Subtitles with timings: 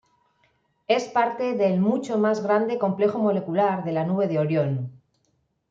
[0.87, 4.91] Es parte de la mucho más grande Complejo molecular de la nube de Orión